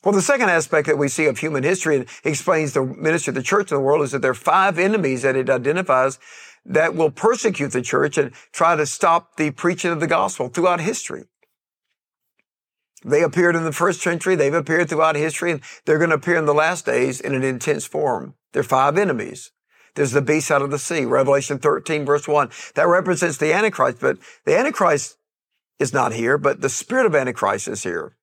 Well, 0.02 0.14
the 0.14 0.22
second 0.22 0.48
aspect 0.48 0.86
that 0.86 0.96
we 0.96 1.08
see 1.08 1.26
of 1.26 1.38
human 1.38 1.62
history 1.62 1.96
and 1.96 2.06
explains 2.24 2.72
the 2.72 2.86
ministry 2.86 3.32
of 3.32 3.34
the 3.34 3.42
church 3.42 3.70
in 3.70 3.76
the 3.76 3.82
world 3.82 4.02
is 4.02 4.12
that 4.12 4.22
there 4.22 4.30
are 4.30 4.34
five 4.34 4.78
enemies 4.78 5.22
that 5.22 5.36
it 5.36 5.50
identifies 5.50 6.18
that 6.64 6.94
will 6.94 7.10
persecute 7.10 7.72
the 7.72 7.82
church 7.82 8.16
and 8.16 8.32
try 8.50 8.74
to 8.74 8.86
stop 8.86 9.36
the 9.36 9.50
preaching 9.50 9.90
of 9.92 10.00
the 10.00 10.06
gospel 10.06 10.48
throughout 10.48 10.80
history. 10.80 11.24
They 13.04 13.22
appeared 13.22 13.56
in 13.56 13.64
the 13.64 13.72
first 13.72 14.00
century. 14.00 14.36
They've 14.36 14.54
appeared 14.54 14.88
throughout 14.88 15.16
history 15.16 15.50
and 15.52 15.60
they're 15.84 15.98
going 15.98 16.10
to 16.10 16.16
appear 16.16 16.36
in 16.36 16.46
the 16.46 16.54
last 16.54 16.86
days 16.86 17.20
in 17.20 17.34
an 17.34 17.44
intense 17.44 17.84
form. 17.84 18.36
There 18.52 18.60
are 18.60 18.64
five 18.64 18.96
enemies. 18.96 19.50
There's 19.94 20.12
the 20.12 20.22
beast 20.22 20.50
out 20.50 20.62
of 20.62 20.70
the 20.70 20.78
sea, 20.78 21.04
Revelation 21.04 21.58
13 21.58 22.04
verse 22.04 22.26
1. 22.26 22.50
That 22.74 22.88
represents 22.88 23.36
the 23.36 23.52
Antichrist, 23.52 23.98
but 24.00 24.18
the 24.44 24.56
Antichrist 24.56 25.18
is 25.78 25.92
not 25.92 26.12
here, 26.12 26.38
but 26.38 26.60
the 26.60 26.68
spirit 26.68 27.06
of 27.06 27.14
Antichrist 27.14 27.68
is 27.68 27.82
here. 27.82 28.16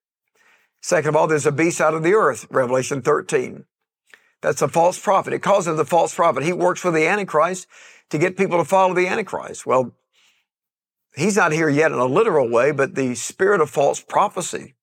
Second 0.82 1.10
of 1.10 1.16
all, 1.16 1.26
there's 1.26 1.46
a 1.46 1.52
beast 1.52 1.80
out 1.80 1.94
of 1.94 2.02
the 2.02 2.14
earth, 2.14 2.46
Revelation 2.50 3.02
13. 3.02 3.64
That's 4.40 4.62
a 4.62 4.68
false 4.68 4.98
prophet. 4.98 5.34
It 5.34 5.42
calls 5.42 5.68
him 5.68 5.76
the 5.76 5.84
false 5.84 6.14
prophet. 6.14 6.42
He 6.42 6.52
works 6.52 6.80
for 6.80 6.90
the 6.90 7.06
Antichrist 7.06 7.66
to 8.08 8.18
get 8.18 8.38
people 8.38 8.58
to 8.58 8.64
follow 8.64 8.94
the 8.94 9.06
Antichrist. 9.06 9.66
Well, 9.66 9.94
he's 11.14 11.36
not 11.36 11.52
here 11.52 11.68
yet 11.68 11.92
in 11.92 11.98
a 11.98 12.06
literal 12.06 12.48
way, 12.48 12.72
but 12.72 12.94
the 12.94 13.14
spirit 13.14 13.60
of 13.60 13.70
false 13.70 14.00
prophecy. 14.00 14.74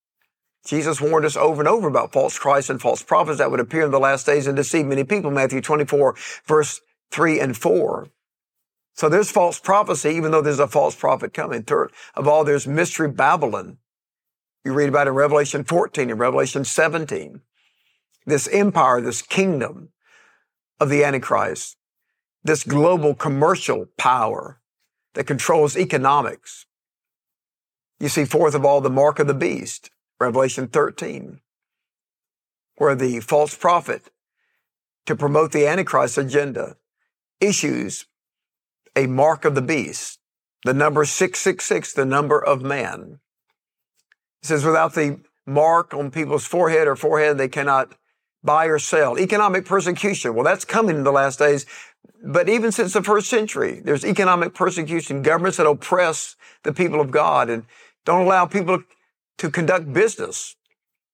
Jesus 0.67 0.99
warned 0.99 1.25
us 1.25 1.37
over 1.37 1.61
and 1.61 1.67
over 1.67 1.87
about 1.87 2.11
false 2.11 2.37
Christs 2.37 2.69
and 2.69 2.81
false 2.81 3.01
prophets 3.01 3.37
that 3.37 3.49
would 3.49 3.61
appear 3.61 3.85
in 3.85 3.91
the 3.91 3.99
last 3.99 4.25
days 4.25 4.47
and 4.47 4.55
deceive 4.55 4.85
many 4.85 5.05
people. 5.05 5.31
Matthew 5.31 5.61
24, 5.61 6.15
verse 6.45 6.81
3 7.11 7.39
and 7.39 7.57
4. 7.57 8.09
So 8.93 9.07
there's 9.07 9.31
false 9.31 9.59
prophecy, 9.59 10.09
even 10.09 10.31
though 10.31 10.41
there's 10.41 10.59
a 10.59 10.67
false 10.67 10.93
prophet 10.93 11.33
coming. 11.33 11.63
Third 11.63 11.91
of 12.15 12.27
all, 12.27 12.43
there's 12.43 12.67
mystery 12.67 13.09
Babylon. 13.09 13.77
You 14.65 14.73
read 14.73 14.89
about 14.89 15.07
in 15.07 15.13
Revelation 15.13 15.63
14 15.63 16.09
and 16.09 16.19
Revelation 16.19 16.65
17. 16.65 17.39
This 18.25 18.49
empire, 18.49 18.99
this 18.99 19.21
kingdom 19.21 19.89
of 20.81 20.89
the 20.89 21.05
Antichrist, 21.05 21.77
this 22.43 22.65
global 22.65 23.15
commercial 23.15 23.87
power 23.97 24.59
that 25.13 25.27
controls 25.27 25.77
economics. 25.77 26.65
You 28.01 28.09
see, 28.09 28.25
fourth 28.25 28.53
of 28.53 28.65
all, 28.65 28.81
the 28.81 28.89
mark 28.89 29.19
of 29.19 29.27
the 29.27 29.33
beast, 29.33 29.91
Revelation 30.19 30.67
13, 30.67 31.39
where 32.77 32.95
the 32.95 33.19
false 33.19 33.55
prophet, 33.55 34.09
to 35.05 35.15
promote 35.15 35.51
the 35.51 35.67
Antichrist 35.67 36.17
agenda, 36.17 36.77
issues 37.39 38.05
a 38.95 39.07
mark 39.07 39.45
of 39.45 39.55
the 39.55 39.61
beast, 39.61 40.19
the 40.65 40.73
number 40.73 41.05
666, 41.05 41.93
the 41.93 42.05
number 42.05 42.43
of 42.43 42.61
man. 42.61 43.19
It 44.41 44.47
says, 44.47 44.65
without 44.65 44.95
the 44.95 45.19
mark 45.45 45.93
on 45.93 46.11
people's 46.11 46.45
forehead 46.45 46.87
or 46.87 46.95
forehead, 46.95 47.37
they 47.37 47.47
cannot 47.47 47.93
buy 48.43 48.65
or 48.65 48.79
sell. 48.79 49.19
Economic 49.19 49.65
persecution. 49.65 50.33
Well, 50.33 50.43
that's 50.43 50.65
coming 50.65 50.97
in 50.97 51.03
the 51.03 51.11
last 51.11 51.39
days. 51.39 51.65
But 52.23 52.49
even 52.49 52.71
since 52.71 52.93
the 52.93 53.03
first 53.03 53.29
century, 53.29 53.81
there's 53.83 54.03
economic 54.05 54.53
persecution, 54.53 55.21
governments 55.21 55.57
that 55.57 55.67
oppress 55.67 56.35
the 56.63 56.73
people 56.73 56.99
of 56.99 57.11
God 57.11 57.49
and 57.49 57.65
don't 58.05 58.25
allow 58.25 58.45
people 58.45 58.83
to 59.37 59.49
conduct 59.49 59.93
business. 59.93 60.55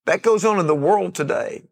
That 0.05 0.21
goes 0.21 0.43
on 0.43 0.59
in 0.59 0.67
the 0.67 0.75
world 0.75 1.15
today. 1.15 1.63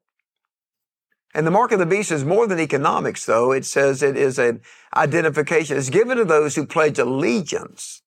And 1.33 1.47
the 1.47 1.51
mark 1.51 1.71
of 1.71 1.79
the 1.79 1.85
beast 1.85 2.11
is 2.11 2.25
more 2.25 2.45
than 2.45 2.59
economics, 2.59 3.25
though. 3.25 3.51
It 3.51 3.65
says 3.65 4.03
it 4.03 4.17
is 4.17 4.37
an 4.37 4.61
identification. 4.95 5.77
It's 5.77 5.89
given 5.89 6.17
to 6.17 6.25
those 6.25 6.55
who 6.55 6.65
pledge 6.65 6.99
allegiance 6.99 8.01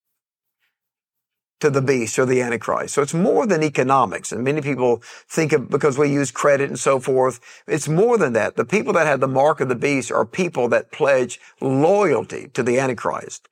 to 1.60 1.70
the 1.70 1.80
beast 1.80 2.18
or 2.18 2.26
the 2.26 2.42
antichrist. 2.42 2.92
So 2.92 3.00
it's 3.00 3.14
more 3.14 3.46
than 3.46 3.62
economics. 3.62 4.32
And 4.32 4.44
many 4.44 4.60
people 4.60 5.02
think 5.28 5.52
of 5.52 5.70
because 5.70 5.96
we 5.96 6.12
use 6.12 6.30
credit 6.30 6.68
and 6.68 6.78
so 6.78 7.00
forth. 7.00 7.40
It's 7.66 7.88
more 7.88 8.18
than 8.18 8.34
that. 8.34 8.56
The 8.56 8.66
people 8.66 8.92
that 8.92 9.06
have 9.06 9.20
the 9.20 9.28
mark 9.28 9.60
of 9.60 9.70
the 9.70 9.74
beast 9.74 10.12
are 10.12 10.26
people 10.26 10.68
that 10.68 10.92
pledge 10.92 11.40
loyalty 11.62 12.48
to 12.48 12.62
the 12.62 12.78
antichrist. 12.78 13.48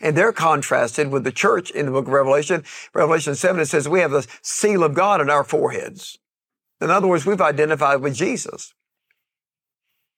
And 0.00 0.16
they're 0.16 0.32
contrasted 0.32 1.10
with 1.10 1.24
the 1.24 1.32
church 1.32 1.70
in 1.70 1.86
the 1.86 1.92
book 1.92 2.06
of 2.06 2.12
Revelation. 2.12 2.64
Revelation 2.94 3.34
7, 3.34 3.60
it 3.60 3.66
says 3.66 3.88
we 3.88 4.00
have 4.00 4.12
the 4.12 4.26
seal 4.42 4.84
of 4.84 4.94
God 4.94 5.20
on 5.20 5.28
our 5.28 5.44
foreheads. 5.44 6.18
In 6.80 6.90
other 6.90 7.08
words, 7.08 7.26
we've 7.26 7.40
identified 7.40 8.00
with 8.00 8.14
Jesus. 8.14 8.74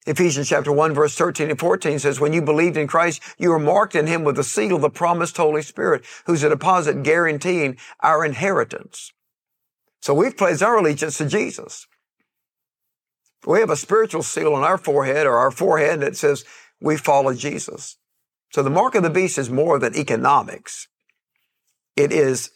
Ephesians 0.06 0.48
chapter 0.48 0.72
1 0.72 0.94
verse 0.94 1.14
13 1.14 1.50
and 1.50 1.58
14 1.58 1.98
says, 1.98 2.20
when 2.20 2.32
you 2.32 2.40
believed 2.40 2.76
in 2.76 2.86
Christ, 2.86 3.22
you 3.38 3.50
were 3.50 3.58
marked 3.58 3.94
in 3.94 4.06
him 4.06 4.24
with 4.24 4.36
the 4.36 4.44
seal 4.44 4.76
of 4.76 4.82
the 4.82 4.90
promised 4.90 5.36
Holy 5.36 5.62
Spirit, 5.62 6.04
who's 6.26 6.42
a 6.42 6.48
deposit 6.48 7.02
guaranteeing 7.02 7.76
our 8.00 8.24
inheritance. 8.24 9.12
So 10.00 10.14
we've 10.14 10.36
placed 10.36 10.62
our 10.62 10.78
allegiance 10.78 11.18
to 11.18 11.26
Jesus. 11.26 11.86
We 13.46 13.60
have 13.60 13.70
a 13.70 13.76
spiritual 13.76 14.22
seal 14.22 14.54
on 14.54 14.64
our 14.64 14.78
forehead 14.78 15.26
or 15.26 15.36
our 15.36 15.50
forehead 15.50 16.00
that 16.00 16.16
says 16.16 16.44
we 16.80 16.96
follow 16.96 17.34
Jesus. 17.34 17.96
So 18.50 18.62
the 18.62 18.70
mark 18.70 18.94
of 18.94 19.02
the 19.02 19.10
beast 19.10 19.38
is 19.38 19.48
more 19.48 19.78
than 19.78 19.96
economics. 19.96 20.88
It 21.96 22.12
is 22.12 22.50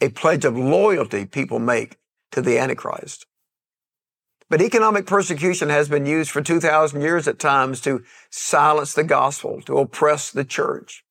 a 0.00 0.08
pledge 0.10 0.44
of 0.44 0.56
loyalty 0.56 1.26
people 1.26 1.58
make 1.58 1.96
to 2.30 2.40
the 2.40 2.58
Antichrist. 2.58 3.26
But 4.48 4.60
economic 4.60 5.06
persecution 5.06 5.70
has 5.70 5.88
been 5.88 6.06
used 6.06 6.30
for 6.30 6.42
2,000 6.42 7.00
years 7.00 7.26
at 7.26 7.38
times 7.38 7.80
to 7.82 8.04
silence 8.30 8.92
the 8.92 9.04
gospel, 9.04 9.62
to 9.62 9.78
oppress 9.78 10.30
the 10.30 10.44
church. 10.44 11.04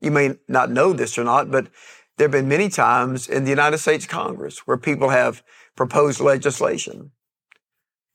You 0.00 0.10
may 0.10 0.36
not 0.48 0.70
know 0.70 0.92
this 0.92 1.18
or 1.18 1.24
not, 1.24 1.50
but 1.50 1.68
there 2.16 2.24
have 2.24 2.32
been 2.32 2.48
many 2.48 2.68
times 2.68 3.28
in 3.28 3.44
the 3.44 3.50
United 3.50 3.78
States 3.78 4.06
Congress 4.06 4.66
where 4.66 4.76
people 4.76 5.10
have 5.10 5.42
proposed 5.76 6.20
legislation 6.20 7.10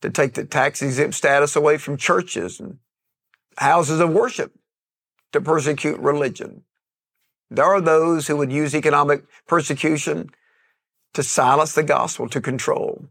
to 0.02 0.10
take 0.10 0.34
the 0.34 0.46
tax 0.46 0.82
exempt 0.82 1.16
status 1.16 1.56
away 1.56 1.78
from 1.78 1.96
churches 1.96 2.60
and 2.60 2.80
houses 3.58 4.00
of 4.00 4.12
worship 4.12 4.54
to 5.32 5.42
persecute 5.42 6.00
religion. 6.00 6.64
There 7.50 7.66
are 7.66 7.82
those 7.82 8.28
who 8.28 8.38
would 8.38 8.52
use 8.52 8.76
economic 8.76 9.24
persecution 9.48 10.30
to 11.14 11.24
silence 11.24 11.74
the 11.74 11.84
gospel, 11.84 12.28
to 12.30 12.42
control. 12.42 13.08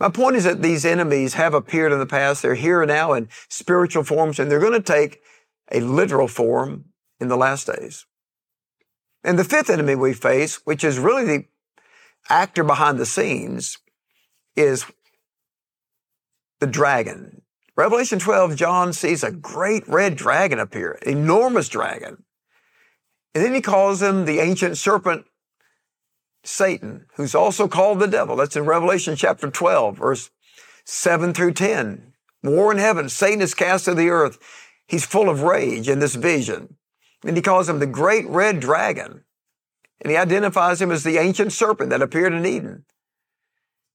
My 0.00 0.08
point 0.08 0.36
is 0.36 0.44
that 0.44 0.62
these 0.62 0.84
enemies 0.84 1.34
have 1.34 1.54
appeared 1.54 1.92
in 1.92 2.00
the 2.00 2.06
past. 2.06 2.42
They're 2.42 2.56
here 2.56 2.84
now 2.84 3.12
in 3.12 3.28
spiritual 3.48 4.02
forms, 4.02 4.38
and 4.38 4.50
they're 4.50 4.58
going 4.58 4.72
to 4.72 4.80
take 4.80 5.20
a 5.70 5.80
literal 5.80 6.28
form 6.28 6.86
in 7.20 7.28
the 7.28 7.36
last 7.36 7.68
days. 7.68 8.06
And 9.22 9.38
the 9.38 9.44
fifth 9.44 9.70
enemy 9.70 9.94
we 9.94 10.12
face, 10.12 10.56
which 10.64 10.82
is 10.82 10.98
really 10.98 11.24
the 11.24 11.44
actor 12.28 12.64
behind 12.64 12.98
the 12.98 13.06
scenes, 13.06 13.78
is 14.56 14.84
the 16.60 16.66
dragon. 16.66 17.42
Revelation 17.76 18.18
12, 18.18 18.54
John 18.56 18.92
sees 18.92 19.24
a 19.24 19.32
great 19.32 19.86
red 19.88 20.16
dragon 20.16 20.58
appear, 20.58 20.98
enormous 21.02 21.68
dragon. 21.68 22.24
And 23.34 23.44
then 23.44 23.54
he 23.54 23.60
calls 23.60 24.00
him 24.00 24.24
the 24.24 24.38
ancient 24.38 24.78
serpent 24.78 25.26
Satan, 26.44 27.06
who's 27.16 27.34
also 27.34 27.66
called 27.66 27.98
the 27.98 28.06
devil. 28.06 28.36
That's 28.36 28.56
in 28.56 28.64
Revelation 28.64 29.16
chapter 29.16 29.50
12, 29.50 29.96
verse 29.96 30.30
7 30.84 31.34
through 31.34 31.54
10. 31.54 32.12
War 32.44 32.70
in 32.70 32.78
heaven. 32.78 33.08
Satan 33.08 33.40
is 33.40 33.54
cast 33.54 33.86
to 33.86 33.94
the 33.94 34.10
earth. 34.10 34.38
He's 34.86 35.06
full 35.06 35.28
of 35.28 35.42
rage 35.42 35.88
in 35.88 35.98
this 35.98 36.14
vision. 36.14 36.76
And 37.24 37.36
he 37.36 37.42
calls 37.42 37.68
him 37.68 37.78
the 37.78 37.86
great 37.86 38.26
red 38.28 38.60
dragon. 38.60 39.24
And 40.00 40.10
he 40.10 40.16
identifies 40.16 40.80
him 40.80 40.90
as 40.90 41.02
the 41.02 41.16
ancient 41.16 41.52
serpent 41.52 41.90
that 41.90 42.02
appeared 42.02 42.34
in 42.34 42.44
Eden. 42.44 42.84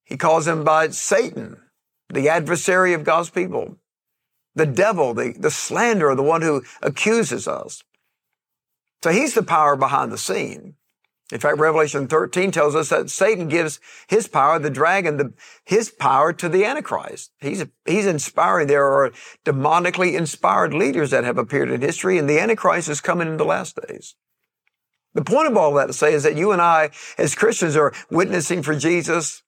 He 0.04 0.18
calls 0.18 0.48
him 0.48 0.64
by 0.64 0.90
Satan, 0.90 1.62
the 2.12 2.30
adversary 2.30 2.94
of 2.94 3.04
God's 3.04 3.30
people, 3.30 3.78
the 4.56 4.66
devil, 4.66 5.14
the, 5.14 5.34
the 5.38 5.52
slanderer, 5.52 6.16
the 6.16 6.24
one 6.24 6.42
who 6.42 6.64
accuses 6.82 7.48
us. 7.48 7.84
So 9.04 9.12
he's 9.12 9.34
the 9.34 9.44
power 9.44 9.76
behind 9.76 10.12
the 10.12 10.18
scene. 10.18 10.76
In 11.32 11.40
fact, 11.40 11.60
Revelation 11.60 12.08
13 12.08 12.52
tells 12.52 12.74
us 12.74 12.90
that 12.90 13.12
Satan 13.12 13.48
gives 13.48 13.80
his 14.08 14.28
power, 14.28 14.58
the 14.58 14.72
dragon, 14.72 15.18
the, 15.18 15.34
his 15.64 15.92
power 15.92 16.34
to 16.34 16.50
the 16.50 16.66
Antichrist. 16.66 17.32
He's, 17.40 17.64
he's 17.86 18.08
inspiring. 18.08 18.68
There 18.68 18.86
are 18.86 19.12
demonically 19.46 20.18
inspired 20.18 20.74
leaders 20.74 21.12
that 21.12 21.24
have 21.24 21.38
appeared 21.38 21.70
in 21.70 21.82
history, 21.82 22.18
and 22.18 22.28
the 22.28 22.40
Antichrist 22.40 22.90
is 22.90 23.00
coming 23.00 23.28
in 23.28 23.38
the 23.38 23.46
last 23.46 23.78
days. 23.88 24.16
The 25.14 25.24
point 25.24 25.48
of 25.48 25.56
all 25.56 25.74
that 25.76 25.88
to 25.88 25.94
say 25.94 26.14
is 26.14 26.24
that 26.24 26.36
you 26.36 26.52
and 26.52 26.62
I, 26.62 26.90
as 27.18 27.36
Christians, 27.36 27.76
are 27.76 27.94
witnessing 28.10 28.64
for 28.64 28.76
Jesus. 28.76 29.44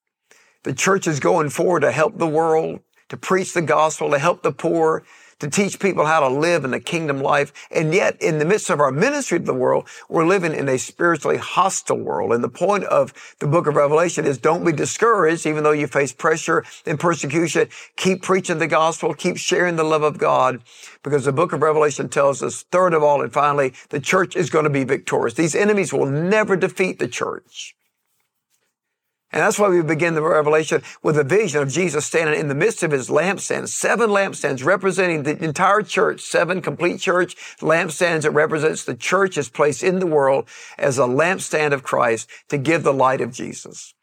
The 0.64 0.74
church 0.74 1.08
is 1.08 1.20
going 1.20 1.50
forward 1.50 1.82
to 1.82 1.92
help 1.92 2.18
the 2.18 2.28
world, 2.28 2.82
to 3.10 3.18
preach 3.18 3.54
the 3.54 3.62
gospel, 3.62 4.12
to 4.12 4.20
help 4.20 4.44
the 4.44 4.52
poor, 4.52 5.04
to 5.40 5.50
teach 5.50 5.80
people 5.80 6.06
how 6.06 6.20
to 6.20 6.28
live 6.28 6.64
in 6.64 6.70
the 6.70 6.80
kingdom 6.80 7.20
life. 7.20 7.52
And 7.72 7.96
yet, 7.96 8.22
in 8.22 8.38
the 8.38 8.46
midst 8.46 8.70
of 8.70 8.80
our 8.80 8.92
ministry 8.92 9.40
to 9.40 9.46
the 9.46 9.56
world, 9.56 9.88
we're 10.08 10.26
living 10.26 10.54
in 10.54 10.70
a 10.70 10.78
spiritually 10.78 11.38
hostile 11.38 11.98
world. 11.98 12.32
And 12.32 12.44
the 12.44 12.50
point 12.50 12.84
of 12.84 13.12
the 13.40 13.48
book 13.48 13.66
of 13.66 13.76
Revelation 13.76 14.26
is 14.26 14.38
don't 14.38 14.64
be 14.64 14.72
discouraged, 14.72 15.48
even 15.48 15.64
though 15.64 15.72
you 15.72 15.88
face 15.88 16.14
pressure 16.14 16.64
and 16.86 17.00
persecution. 17.00 17.70
Keep 17.96 18.22
preaching 18.22 18.60
the 18.60 18.68
gospel. 18.68 19.16
Keep 19.16 19.38
sharing 19.38 19.78
the 19.78 19.84
love 19.84 20.04
of 20.04 20.20
God 20.20 20.62
because 21.02 21.26
the 21.26 21.34
book 21.34 21.54
of 21.54 21.64
Revelation 21.64 22.08
tells 22.08 22.44
us, 22.44 22.62
third 22.72 22.94
of 22.94 23.02
all, 23.02 23.24
and 23.24 23.34
finally, 23.34 23.74
the 23.90 24.00
church 24.00 24.36
is 24.36 24.52
going 24.52 24.66
to 24.66 24.70
be 24.70 24.84
victorious. 24.84 25.34
These 25.34 25.56
enemies 25.56 25.92
will 25.92 26.06
never 26.06 26.56
defeat 26.56 27.00
the 27.00 27.08
church. 27.08 27.76
And 29.34 29.42
that's 29.42 29.58
why 29.58 29.70
we 29.70 29.82
begin 29.82 30.14
the 30.14 30.22
revelation 30.22 30.84
with 31.02 31.18
a 31.18 31.24
vision 31.24 31.62
of 31.62 31.70
Jesus 31.70 32.06
standing 32.06 32.38
in 32.38 32.50
the 32.50 32.56
midst 32.56 32.84
of 32.84 32.92
his 32.92 33.10
lampstands, 33.10 33.70
seven 33.70 34.10
lampstands 34.10 34.66
representing 34.66 35.24
the 35.24 35.42
entire 35.42 35.82
church, 35.82 36.20
seven 36.20 36.62
complete 36.62 37.00
church 37.00 37.36
lampstands 37.60 38.24
that 38.24 38.32
represents 38.32 38.84
the 38.84 38.96
church 38.96 39.38
is 39.38 39.48
placed 39.48 39.84
in 39.84 40.00
the 40.00 40.08
world 40.08 40.50
as 40.78 40.98
a 40.98 41.04
lampstand 41.04 41.72
of 41.72 41.84
Christ 41.84 42.30
to 42.50 42.58
give 42.58 42.84
the 42.84 42.94
light 42.94 43.22
of 43.22 43.32
Jesus. 43.32 43.94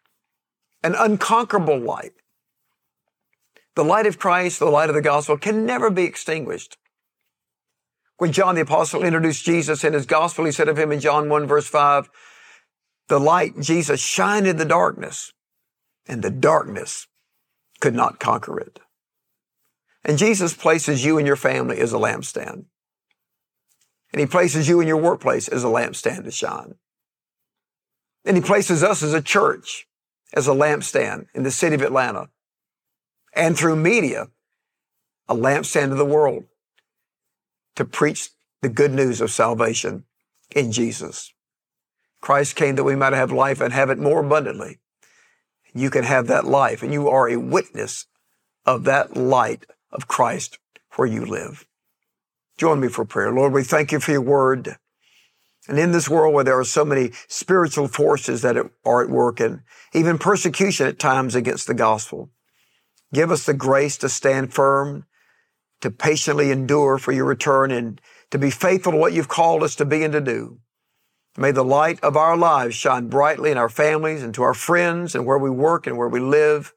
An 0.83 0.95
unconquerable 0.95 1.79
light. 1.79 2.13
The 3.75 3.85
light 3.85 4.07
of 4.07 4.19
Christ, 4.19 4.59
the 4.59 4.67
light 4.67 4.89
of 4.89 4.95
the 4.95 5.03
gospel 5.03 5.37
can 5.37 5.67
never 5.67 5.91
be 5.91 6.05
extinguished. 6.05 6.79
When 8.17 8.33
John 8.33 8.55
the 8.55 8.63
apostle 8.63 9.05
introduced 9.05 9.45
Jesus 9.45 9.85
in 9.85 9.93
his 9.93 10.07
gospel, 10.07 10.45
he 10.47 10.53
said 10.53 10.69
of 10.69 10.79
him 10.79 10.91
in 10.91 11.01
John 11.01 11.29
1 11.29 11.47
verse 11.47 11.69
5, 11.69 12.09
the 13.09 13.19
light, 13.19 13.59
Jesus, 13.61 14.01
shined 14.01 14.47
in 14.47 14.57
the 14.57 14.65
darkness, 14.65 15.33
and 16.07 16.23
the 16.23 16.31
darkness 16.31 17.07
could 17.81 17.95
not 17.95 18.21
conquer 18.21 18.59
it. 18.59 18.81
And 20.05 20.19
Jesus 20.19 20.55
places 20.55 21.05
you 21.05 21.19
and 21.19 21.27
your 21.27 21.37
family 21.37 21.79
as 21.79 21.93
a 21.93 21.97
lampstand. 21.97 22.65
And 24.13 24.21
he 24.21 24.27
places 24.27 24.69
you 24.69 24.81
in 24.81 24.89
your 24.89 24.97
workplace 24.97 25.49
as 25.49 25.65
a 25.65 25.69
lampstand 25.69 26.25
to 26.25 26.31
shine. 26.31 26.77
And 28.25 28.37
he 28.37 28.43
places 28.43 28.83
us 28.83 29.03
as 29.03 29.13
a 29.13 29.23
church 29.23 29.87
as 30.35 30.47
a 30.47 30.53
lampstand 30.53 31.27
in 31.35 31.43
the 31.43 31.51
city 31.51 31.75
of 31.75 31.83
Atlanta. 31.83 32.29
And 33.35 33.57
through 33.57 33.77
media, 33.77 34.29
a 35.29 35.35
lampstand 35.35 35.91
to 35.91 35.95
the 35.95 36.05
world 36.05 36.45
to 37.77 37.85
preach 37.85 38.31
the 38.63 38.69
good 38.69 38.93
news 38.93 39.21
of 39.21 39.31
salvation 39.31 40.05
in 40.55 40.73
Jesus. 40.73 41.33
Christ 42.21 42.57
came 42.57 42.77
that 42.77 42.85
we 42.85 42.97
might 42.97 43.13
have 43.13 43.33
life 43.33 43.61
and 43.61 43.73
have 43.73 43.91
it 43.91 43.99
more 43.99 44.25
abundantly. 44.25 44.79
You 45.75 45.91
can 45.91 46.05
have 46.05 46.27
that 46.27 46.45
life 46.45 46.83
and 46.83 46.93
you 46.93 47.09
are 47.09 47.29
a 47.29 47.37
witness 47.37 48.07
of 48.67 48.85
that 48.85 49.17
light 49.17 49.67
of 49.93 50.09
Christ 50.09 50.59
where 50.97 51.09
you 51.09 51.25
live. 51.25 51.67
Join 52.59 52.81
me 52.81 52.89
for 52.89 53.05
prayer. 53.05 53.33
Lord, 53.33 53.53
we 53.53 53.63
thank 53.63 53.93
you 53.93 54.01
for 54.01 54.11
your 54.11 54.21
word. 54.21 54.77
And 55.69 55.79
in 55.79 55.93
this 55.93 56.09
world 56.09 56.35
where 56.35 56.45
there 56.45 56.59
are 56.59 56.65
so 56.65 56.85
many 56.85 57.13
spiritual 57.29 57.89
forces 57.89 58.43
that 58.43 58.57
are 58.85 59.03
at 59.03 59.11
work 59.11 59.39
and 59.39 59.61
even 59.93 60.19
persecution 60.19 60.87
at 60.87 60.99
times 60.99 61.35
against 61.35 61.67
the 61.67 61.75
gospel, 61.75 62.31
give 63.13 63.31
us 63.31 63.47
the 63.47 63.55
grace 63.55 63.97
to 63.99 64.09
stand 64.09 64.53
firm, 64.53 65.05
to 65.81 65.91
patiently 65.91 66.51
endure 66.51 66.99
for 66.99 67.13
your 67.13 67.27
return 67.27 67.71
and 67.71 68.01
to 68.31 68.39
be 68.39 68.51
faithful 68.51 68.93
to 68.93 68.99
what 68.99 69.13
you've 69.13 69.29
called 69.29 69.63
us 69.63 69.77
to 69.77 69.85
be 69.85 70.03
and 70.03 70.13
to 70.13 70.21
do. 70.21 70.59
May 71.39 71.53
the 71.53 71.65
light 71.65 72.03
of 72.03 72.17
our 72.17 72.37
lives 72.37 72.75
shine 72.75 73.07
brightly 73.07 73.53
in 73.53 73.59
our 73.59 73.69
families 73.69 74.25
and 74.25 74.35
to 74.35 74.43
our 74.43 74.55
friends 74.55 75.15
and 75.15 75.25
where 75.25 75.39
we 75.39 75.49
work 75.49 75.87
and 75.87 75.97
where 75.97 76.09
we 76.09 76.19
live. 76.19 76.75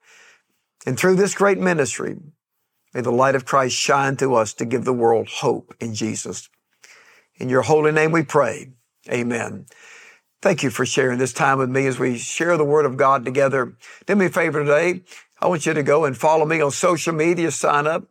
And 0.85 0.99
through 0.99 1.15
this 1.15 1.33
great 1.33 1.57
ministry, 1.57 2.17
may 2.93 3.01
the 3.01 3.11
light 3.11 3.33
of 3.33 3.43
Christ 3.43 3.75
shine 3.75 4.17
through 4.17 4.35
us 4.35 4.53
to 4.53 4.65
give 4.65 4.85
the 4.85 4.93
world 4.93 5.29
hope 5.29 5.73
in 5.79 5.95
Jesus. 5.95 6.47
In 7.37 7.49
your 7.49 7.63
holy 7.63 7.91
name 7.91 8.11
we 8.11 8.21
pray. 8.21 8.69
Amen. 9.11 9.65
Thank 10.43 10.61
you 10.61 10.69
for 10.69 10.85
sharing 10.85 11.17
this 11.17 11.33
time 11.33 11.57
with 11.57 11.71
me 11.71 11.87
as 11.87 11.97
we 11.97 12.19
share 12.19 12.55
the 12.55 12.63
word 12.63 12.85
of 12.85 12.97
God 12.97 13.25
together. 13.25 13.73
Do 14.05 14.15
me 14.15 14.27
a 14.27 14.29
favor 14.29 14.63
today. 14.63 15.01
I 15.39 15.47
want 15.47 15.65
you 15.65 15.73
to 15.73 15.81
go 15.81 16.05
and 16.05 16.15
follow 16.15 16.45
me 16.45 16.61
on 16.61 16.69
social 16.69 17.15
media, 17.15 17.49
sign 17.49 17.87
up. 17.87 18.03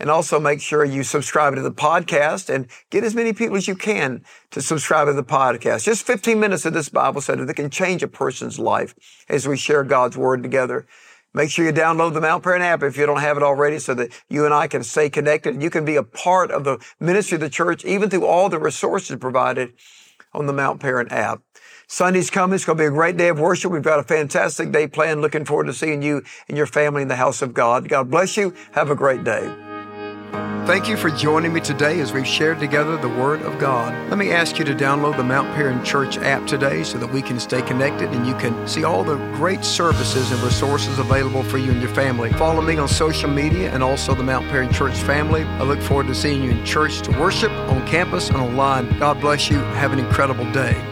And 0.00 0.10
also 0.10 0.40
make 0.40 0.62
sure 0.62 0.82
you 0.82 1.02
subscribe 1.02 1.54
to 1.54 1.60
the 1.60 1.70
podcast 1.70 2.52
and 2.52 2.66
get 2.88 3.04
as 3.04 3.14
many 3.14 3.34
people 3.34 3.58
as 3.58 3.68
you 3.68 3.76
can 3.76 4.24
to 4.50 4.62
subscribe 4.62 5.08
to 5.08 5.12
the 5.12 5.22
podcast. 5.22 5.84
Just 5.84 6.06
15 6.06 6.40
minutes 6.40 6.64
of 6.64 6.72
this 6.72 6.88
Bible 6.88 7.20
study 7.20 7.44
that 7.44 7.54
can 7.54 7.68
change 7.68 8.02
a 8.02 8.08
person's 8.08 8.58
life 8.58 8.94
as 9.28 9.46
we 9.46 9.58
share 9.58 9.84
God's 9.84 10.16
word 10.16 10.42
together. 10.42 10.86
Make 11.34 11.50
sure 11.50 11.64
you 11.64 11.72
download 11.72 12.14
the 12.14 12.20
Mount 12.20 12.42
Paran 12.42 12.62
app 12.62 12.82
if 12.82 12.96
you 12.96 13.06
don't 13.06 13.20
have 13.20 13.36
it 13.36 13.42
already 13.42 13.78
so 13.78 13.94
that 13.94 14.10
you 14.28 14.46
and 14.46 14.54
I 14.54 14.66
can 14.66 14.82
stay 14.82 15.10
connected 15.10 15.54
and 15.54 15.62
you 15.62 15.70
can 15.70 15.84
be 15.84 15.96
a 15.96 16.02
part 16.02 16.50
of 16.50 16.64
the 16.64 16.78
ministry 16.98 17.36
of 17.36 17.42
the 17.42 17.50
church 17.50 17.84
even 17.84 18.10
through 18.10 18.26
all 18.26 18.48
the 18.48 18.58
resources 18.58 19.16
provided 19.18 19.74
on 20.32 20.46
the 20.46 20.52
Mount 20.52 20.80
Paran 20.80 21.08
app. 21.12 21.42
Sunday's 21.86 22.30
coming. 22.30 22.54
It's 22.54 22.64
going 22.64 22.78
to 22.78 22.82
be 22.82 22.86
a 22.86 22.90
great 22.90 23.16
day 23.16 23.28
of 23.28 23.38
worship. 23.38 23.70
We've 23.70 23.82
got 23.82 23.98
a 23.98 24.04
fantastic 24.04 24.72
day 24.72 24.86
planned. 24.86 25.20
Looking 25.20 25.44
forward 25.44 25.66
to 25.66 25.74
seeing 25.74 26.02
you 26.02 26.22
and 26.48 26.56
your 26.56 26.66
family 26.66 27.02
in 27.02 27.08
the 27.08 27.16
house 27.16 27.42
of 27.42 27.52
God. 27.52 27.88
God 27.88 28.10
bless 28.10 28.36
you. 28.36 28.54
Have 28.72 28.90
a 28.90 28.96
great 28.96 29.24
day. 29.24 29.69
Thank 30.66 30.88
you 30.88 30.96
for 30.96 31.10
joining 31.10 31.52
me 31.52 31.60
today 31.60 32.00
as 32.00 32.12
we've 32.12 32.26
shared 32.26 32.60
together 32.60 32.96
the 32.96 33.08
Word 33.08 33.42
of 33.42 33.58
God. 33.58 33.92
Let 34.08 34.18
me 34.18 34.30
ask 34.30 34.58
you 34.58 34.64
to 34.66 34.74
download 34.74 35.16
the 35.16 35.24
Mount 35.24 35.52
Paran 35.54 35.84
Church 35.84 36.16
app 36.18 36.46
today 36.46 36.84
so 36.84 36.96
that 36.98 37.10
we 37.10 37.22
can 37.22 37.40
stay 37.40 37.60
connected 37.62 38.10
and 38.10 38.26
you 38.26 38.34
can 38.36 38.68
see 38.68 38.84
all 38.84 39.02
the 39.02 39.16
great 39.34 39.64
services 39.64 40.30
and 40.30 40.40
resources 40.42 40.98
available 40.98 41.42
for 41.42 41.58
you 41.58 41.72
and 41.72 41.80
your 41.80 41.92
family. 41.94 42.32
Follow 42.34 42.60
me 42.62 42.76
on 42.78 42.86
social 42.86 43.30
media 43.30 43.72
and 43.72 43.82
also 43.82 44.14
the 44.14 44.22
Mount 44.22 44.46
Paran 44.48 44.72
Church 44.72 44.96
family. 44.98 45.42
I 45.42 45.64
look 45.64 45.80
forward 45.80 46.06
to 46.06 46.14
seeing 46.14 46.44
you 46.44 46.50
in 46.50 46.64
church 46.64 47.00
to 47.02 47.10
worship 47.18 47.50
on 47.50 47.84
campus 47.86 48.28
and 48.28 48.36
online. 48.36 48.96
God 48.98 49.20
bless 49.20 49.50
you. 49.50 49.58
Have 49.58 49.92
an 49.92 49.98
incredible 49.98 50.50
day. 50.52 50.89